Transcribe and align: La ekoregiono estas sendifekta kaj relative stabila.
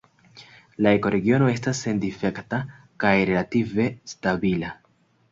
La 0.85 0.93
ekoregiono 0.99 1.49
estas 1.55 1.81
sendifekta 1.85 2.59
kaj 3.03 3.11
relative 3.31 3.85
stabila. 4.15 4.73